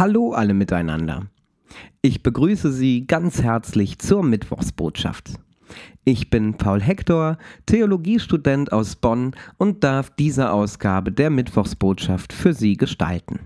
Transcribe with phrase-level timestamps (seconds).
[0.00, 1.26] Hallo alle miteinander.
[2.00, 5.32] Ich begrüße Sie ganz herzlich zur Mittwochsbotschaft.
[6.04, 12.78] Ich bin Paul Hector, Theologiestudent aus Bonn und darf diese Ausgabe der Mittwochsbotschaft für Sie
[12.78, 13.40] gestalten.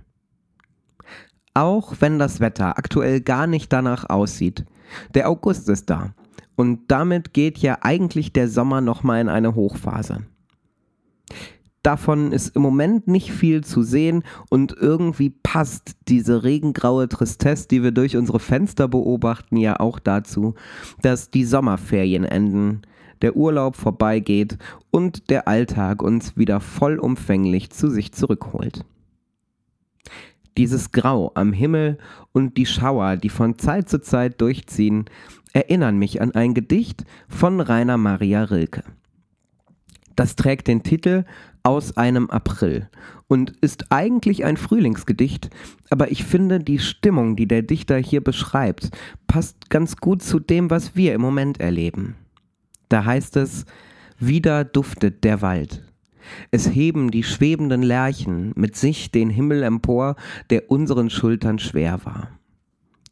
[1.55, 4.65] Auch wenn das Wetter aktuell gar nicht danach aussieht,
[5.13, 6.15] der August ist da
[6.55, 10.25] und damit geht ja eigentlich der Sommer nochmal in eine Hochphase.
[11.85, 17.83] Davon ist im Moment nicht viel zu sehen und irgendwie passt diese regengraue Tristesse, die
[17.83, 20.55] wir durch unsere Fenster beobachten, ja auch dazu,
[21.03, 22.81] dass die Sommerferien enden,
[23.21, 24.57] der Urlaub vorbeigeht
[24.91, 28.87] und der Alltag uns wieder vollumfänglich zu sich zurückholt.
[30.57, 31.99] Dieses Grau am Himmel
[32.33, 35.05] und die Schauer, die von Zeit zu Zeit durchziehen,
[35.53, 38.85] erinnern mich an ein Gedicht von Rainer Maria Rilke.
[40.17, 41.25] Das trägt den Titel
[41.67, 42.91] Aus einem April
[43.27, 45.49] und ist eigentlich ein Frühlingsgedicht,
[45.89, 48.91] aber ich finde, die Stimmung, die der Dichter hier beschreibt,
[49.27, 52.17] passt ganz gut zu dem, was wir im Moment erleben.
[52.91, 53.65] Da heißt es,
[54.19, 55.83] wieder duftet der Wald.
[56.51, 60.17] Es heben die schwebenden Lerchen mit sich den Himmel empor,
[60.51, 62.29] der unseren Schultern schwer war.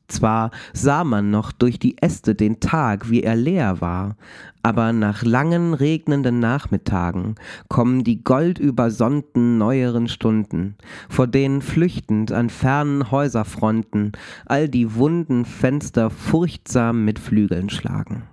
[0.09, 4.17] Zwar sah man noch durch die Äste den Tag, wie er leer war,
[4.63, 7.37] aber nach langen regnenden Nachmittagen
[7.69, 10.77] kommen die goldübersonnten neueren Stunden,
[11.09, 14.13] vor denen flüchtend an fernen Häuserfronten
[14.47, 18.25] all die wunden Fenster furchtsam mit Flügeln schlagen.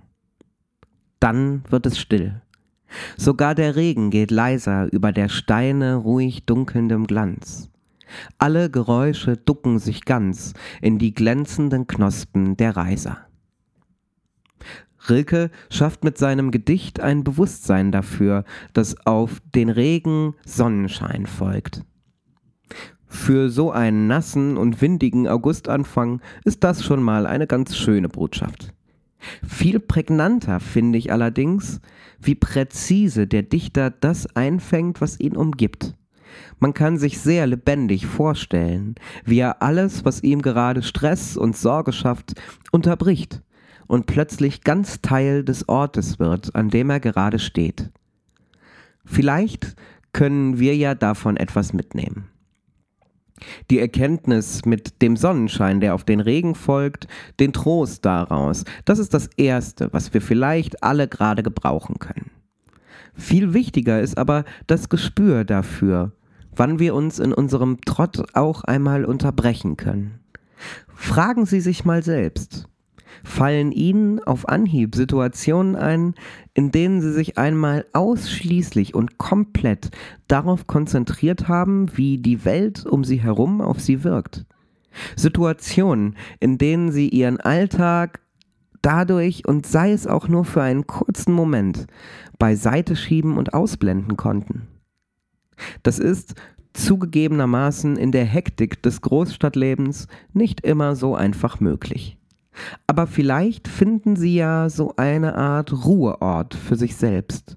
[1.18, 2.42] Dann wird es still.
[3.16, 7.70] Sogar der Regen geht leiser über der Steine ruhig dunkelndem Glanz.
[8.38, 13.18] Alle Geräusche ducken sich ganz in die glänzenden Knospen der Reiser.
[15.08, 21.84] Rilke schafft mit seinem Gedicht ein Bewusstsein dafür, dass auf den Regen Sonnenschein folgt.
[23.06, 28.72] Für so einen nassen und windigen Augustanfang ist das schon mal eine ganz schöne Botschaft.
[29.46, 31.80] Viel prägnanter finde ich allerdings,
[32.20, 35.94] wie präzise der Dichter das einfängt, was ihn umgibt.
[36.58, 41.92] Man kann sich sehr lebendig vorstellen, wie er alles, was ihm gerade Stress und Sorge
[41.92, 42.34] schafft,
[42.70, 43.42] unterbricht
[43.86, 47.90] und plötzlich ganz Teil des Ortes wird, an dem er gerade steht.
[49.04, 49.74] Vielleicht
[50.12, 52.28] können wir ja davon etwas mitnehmen.
[53.70, 57.08] Die Erkenntnis mit dem Sonnenschein, der auf den Regen folgt,
[57.38, 62.30] den Trost daraus, das ist das Erste, was wir vielleicht alle gerade gebrauchen können.
[63.14, 66.12] Viel wichtiger ist aber das Gespür dafür,
[66.54, 70.20] wann wir uns in unserem Trott auch einmal unterbrechen können.
[70.94, 72.66] Fragen Sie sich mal selbst.
[73.24, 76.14] Fallen Ihnen auf Anhieb Situationen ein,
[76.54, 79.90] in denen Sie sich einmal ausschließlich und komplett
[80.28, 84.46] darauf konzentriert haben, wie die Welt um Sie herum auf Sie wirkt?
[85.16, 88.20] Situationen, in denen Sie Ihren Alltag
[88.82, 91.86] dadurch und sei es auch nur für einen kurzen Moment
[92.38, 94.66] beiseite schieben und ausblenden konnten.
[95.82, 96.34] Das ist
[96.72, 102.16] zugegebenermaßen in der Hektik des Großstadtlebens nicht immer so einfach möglich.
[102.86, 107.56] Aber vielleicht finden Sie ja so eine Art Ruheort für sich selbst,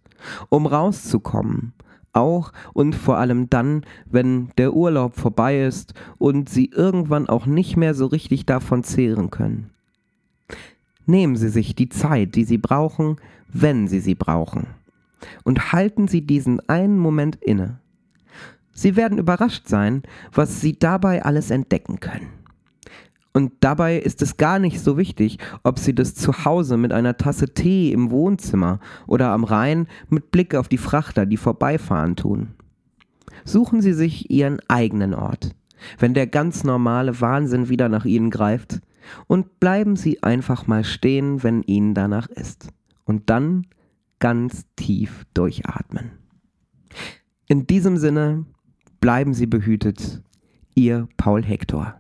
[0.49, 1.73] um rauszukommen,
[2.13, 7.75] auch und vor allem dann, wenn der Urlaub vorbei ist und Sie irgendwann auch nicht
[7.75, 9.71] mehr so richtig davon zehren können.
[11.05, 13.17] Nehmen Sie sich die Zeit, die Sie brauchen,
[13.53, 14.67] wenn Sie sie brauchen.
[15.43, 17.79] Und halten Sie diesen einen Moment inne.
[18.73, 22.29] Sie werden überrascht sein, was Sie dabei alles entdecken können.
[23.34, 27.17] Und dabei ist es gar nicht so wichtig, ob Sie das zu Hause mit einer
[27.17, 32.53] Tasse Tee im Wohnzimmer oder am Rhein mit Blick auf die Frachter, die vorbeifahren, tun.
[33.44, 35.56] Suchen Sie sich Ihren eigenen Ort,
[35.97, 38.81] wenn der ganz normale Wahnsinn wieder nach Ihnen greift,
[39.28, 42.69] und bleiben Sie einfach mal stehen, wenn Ihnen danach ist.
[43.03, 43.67] Und dann
[44.19, 46.12] ganz tief durchatmen.
[47.47, 48.45] In diesem Sinne,
[49.03, 50.21] bleiben Sie behütet.
[50.75, 51.99] Ihr Paul Hector.